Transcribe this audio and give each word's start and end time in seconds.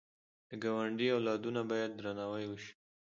د 0.49 0.51
ګاونډي 0.63 1.07
اولادونه 1.15 1.61
باید 1.71 1.91
درناوی 1.99 2.45
وشي 2.47 2.73